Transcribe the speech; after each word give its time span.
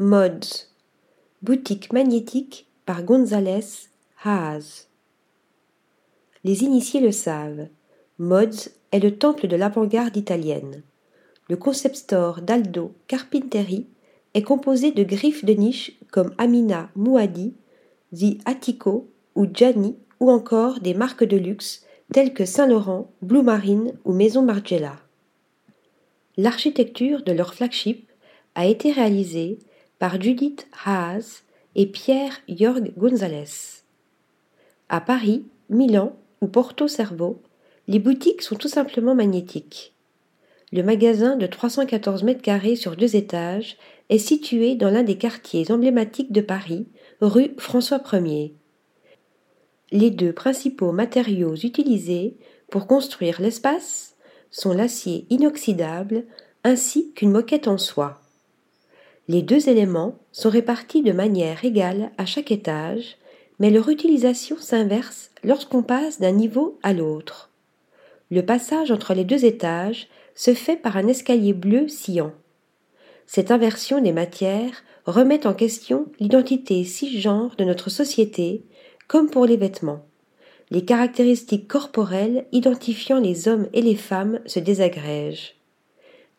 Mods, 0.00 0.68
boutique 1.42 1.92
magnétique 1.92 2.68
par 2.86 3.02
González 3.02 3.88
Haas. 4.22 4.86
Les 6.44 6.62
initiés 6.62 7.00
le 7.00 7.10
savent, 7.10 7.66
Mods 8.20 8.70
est 8.92 9.00
le 9.00 9.18
temple 9.18 9.48
de 9.48 9.56
l'avant-garde 9.56 10.16
italienne. 10.16 10.84
Le 11.48 11.56
concept 11.56 11.96
store 11.96 12.42
d'Aldo 12.42 12.92
Carpinteri 13.08 13.88
est 14.34 14.42
composé 14.42 14.92
de 14.92 15.02
griffes 15.02 15.44
de 15.44 15.54
niche 15.54 15.98
comme 16.12 16.32
Amina 16.38 16.90
Mouadi, 16.94 17.54
The 18.14 18.38
Attico 18.44 19.08
ou 19.34 19.48
Gianni 19.52 19.96
ou 20.20 20.30
encore 20.30 20.78
des 20.78 20.94
marques 20.94 21.24
de 21.24 21.36
luxe 21.36 21.84
telles 22.12 22.34
que 22.34 22.44
Saint-Laurent, 22.44 23.10
Blue 23.20 23.42
Marine 23.42 23.94
ou 24.04 24.12
Maison 24.12 24.42
Margiela. 24.42 24.94
L'architecture 26.36 27.24
de 27.24 27.32
leur 27.32 27.52
flagship 27.52 28.08
a 28.54 28.64
été 28.64 28.92
réalisée 28.92 29.58
par 29.98 30.20
Judith 30.20 30.68
Haas 30.84 31.42
et 31.74 31.86
Pierre 31.86 32.40
Jorg 32.48 32.92
Gonzalez. 32.96 33.82
À 34.88 35.00
Paris, 35.00 35.44
Milan 35.68 36.16
ou 36.40 36.46
Porto 36.46 36.88
Cervo, 36.88 37.42
les 37.88 37.98
boutiques 37.98 38.42
sont 38.42 38.56
tout 38.56 38.68
simplement 38.68 39.14
magnétiques. 39.14 39.94
Le 40.72 40.82
magasin 40.82 41.36
de 41.36 41.46
314 41.46 42.22
mètres 42.22 42.42
carrés 42.42 42.76
sur 42.76 42.94
deux 42.94 43.16
étages 43.16 43.76
est 44.10 44.18
situé 44.18 44.74
dans 44.74 44.90
l'un 44.90 45.02
des 45.02 45.16
quartiers 45.16 45.70
emblématiques 45.70 46.32
de 46.32 46.42
Paris, 46.42 46.86
rue 47.20 47.54
François 47.58 48.02
Ier. 48.12 48.54
Les 49.90 50.10
deux 50.10 50.32
principaux 50.32 50.92
matériaux 50.92 51.54
utilisés 51.54 52.36
pour 52.70 52.86
construire 52.86 53.40
l'espace 53.40 54.16
sont 54.50 54.74
l'acier 54.74 55.26
inoxydable 55.30 56.24
ainsi 56.64 57.12
qu'une 57.14 57.30
moquette 57.30 57.68
en 57.68 57.78
soie. 57.78 58.20
Les 59.28 59.42
deux 59.42 59.68
éléments 59.68 60.18
sont 60.32 60.48
répartis 60.48 61.02
de 61.02 61.12
manière 61.12 61.62
égale 61.64 62.10
à 62.16 62.24
chaque 62.24 62.50
étage, 62.50 63.18
mais 63.58 63.70
leur 63.70 63.90
utilisation 63.90 64.56
s'inverse 64.58 65.30
lorsqu'on 65.44 65.82
passe 65.82 66.18
d'un 66.18 66.32
niveau 66.32 66.78
à 66.82 66.94
l'autre. 66.94 67.50
Le 68.30 68.42
passage 68.42 68.90
entre 68.90 69.12
les 69.12 69.24
deux 69.24 69.44
étages 69.44 70.08
se 70.34 70.54
fait 70.54 70.76
par 70.76 70.96
un 70.96 71.08
escalier 71.08 71.52
bleu 71.52 71.88
sciant. 71.88 72.32
Cette 73.26 73.50
inversion 73.50 74.00
des 74.00 74.12
matières 74.12 74.82
remet 75.04 75.46
en 75.46 75.52
question 75.52 76.06
l'identité 76.20 76.84
cisgenre 76.84 77.54
de 77.56 77.64
notre 77.64 77.90
société, 77.90 78.64
comme 79.08 79.28
pour 79.28 79.44
les 79.44 79.56
vêtements. 79.56 80.06
Les 80.70 80.84
caractéristiques 80.84 81.68
corporelles 81.68 82.46
identifiant 82.52 83.18
les 83.18 83.48
hommes 83.48 83.68
et 83.72 83.82
les 83.82 83.96
femmes 83.96 84.40
se 84.46 84.58
désagrègent. 84.58 85.56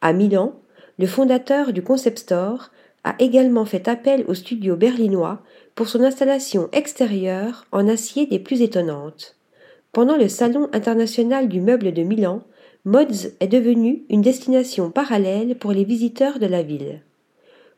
À 0.00 0.12
Milan, 0.12 0.60
le 0.98 1.06
fondateur 1.06 1.72
du 1.72 1.82
Concept 1.82 2.18
Store 2.18 2.70
a 3.04 3.14
également 3.18 3.64
fait 3.64 3.88
appel 3.88 4.24
au 4.26 4.34
studio 4.34 4.76
berlinois 4.76 5.40
pour 5.74 5.88
son 5.88 6.02
installation 6.02 6.68
extérieure 6.72 7.66
en 7.70 7.86
acier 7.88 8.26
des 8.26 8.40
plus 8.40 8.62
étonnantes. 8.62 9.36
Pendant 9.92 10.16
le 10.16 10.28
Salon 10.28 10.68
international 10.72 11.48
du 11.48 11.60
meuble 11.60 11.92
de 11.92 12.02
Milan, 12.02 12.42
Mods 12.84 13.28
est 13.40 13.48
devenu 13.48 14.04
une 14.08 14.22
destination 14.22 14.90
parallèle 14.90 15.56
pour 15.56 15.72
les 15.72 15.84
visiteurs 15.84 16.38
de 16.38 16.46
la 16.46 16.62
ville. 16.62 17.00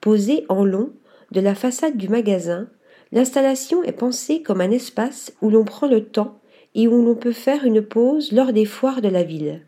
Posée 0.00 0.44
en 0.48 0.64
long 0.64 0.90
de 1.32 1.40
la 1.40 1.54
façade 1.54 1.96
du 1.96 2.08
magasin, 2.08 2.68
l'installation 3.12 3.82
est 3.82 3.92
pensée 3.92 4.42
comme 4.42 4.60
un 4.60 4.70
espace 4.70 5.32
où 5.40 5.50
l'on 5.50 5.64
prend 5.64 5.88
le 5.88 6.04
temps 6.04 6.38
et 6.74 6.86
où 6.86 7.02
l'on 7.02 7.14
peut 7.14 7.32
faire 7.32 7.64
une 7.64 7.82
pause 7.82 8.32
lors 8.32 8.52
des 8.52 8.66
foires 8.66 9.00
de 9.00 9.08
la 9.08 9.22
ville. 9.22 9.62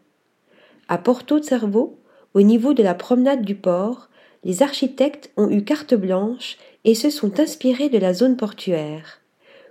À 0.88 0.98
Porto 0.98 1.42
Cervo, 1.42 1.98
au 2.34 2.42
niveau 2.42 2.74
de 2.74 2.82
la 2.82 2.94
promenade 2.94 3.42
du 3.42 3.54
port, 3.54 4.08
les 4.44 4.62
architectes 4.62 5.30
ont 5.36 5.50
eu 5.50 5.64
carte 5.64 5.94
blanche 5.94 6.56
et 6.84 6.94
se 6.94 7.10
sont 7.10 7.40
inspirés 7.40 7.88
de 7.88 7.98
la 7.98 8.14
zone 8.14 8.36
portuaire. 8.36 9.20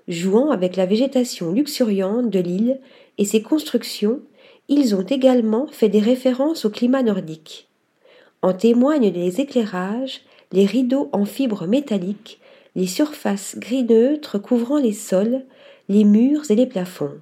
Jouant 0.07 0.51
avec 0.51 0.75
la 0.75 0.85
végétation 0.85 1.51
luxuriante 1.51 2.29
de 2.29 2.39
l'île 2.39 2.79
et 3.17 3.25
ses 3.25 3.41
constructions, 3.41 4.21
ils 4.69 4.95
ont 4.95 5.03
également 5.03 5.67
fait 5.67 5.89
des 5.89 5.99
références 5.99 6.65
au 6.65 6.69
climat 6.69 7.03
nordique. 7.03 7.67
En 8.41 8.53
témoignent 8.53 9.11
les 9.11 9.41
éclairages, 9.41 10.21
les 10.51 10.65
rideaux 10.65 11.09
en 11.11 11.25
fibres 11.25 11.67
métalliques, 11.67 12.39
les 12.75 12.87
surfaces 12.87 13.57
gris 13.57 13.83
neutres 13.83 14.37
couvrant 14.37 14.77
les 14.77 14.93
sols, 14.93 15.43
les 15.89 16.03
murs 16.03 16.51
et 16.51 16.55
les 16.55 16.67
plafonds. 16.67 17.19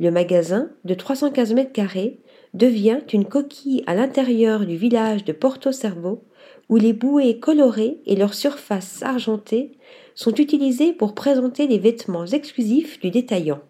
Le 0.00 0.10
magasin, 0.10 0.68
de 0.84 0.94
315 0.94 1.54
mètres 1.54 1.72
carrés, 1.72 2.18
devient 2.54 3.00
une 3.12 3.26
coquille 3.26 3.82
à 3.86 3.94
l'intérieur 3.94 4.64
du 4.64 4.76
village 4.76 5.24
de 5.24 5.32
Porto 5.32 5.72
Cervo, 5.72 6.22
où 6.68 6.76
les 6.76 6.92
bouées 6.92 7.38
colorées 7.38 8.00
et 8.06 8.16
leurs 8.16 8.34
surfaces 8.34 9.02
argentées 9.02 9.72
sont 10.14 10.34
utilisées 10.34 10.92
pour 10.92 11.14
présenter 11.14 11.66
les 11.66 11.78
vêtements 11.78 12.26
exclusifs 12.26 13.00
du 13.00 13.10
détaillant. 13.10 13.60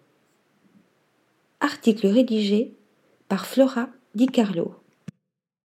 Article 1.59 2.07
rédigé 2.07 2.75
par 3.27 3.45
Flora 3.45 3.89
Di 4.13 4.27
Carlo. 4.27 4.75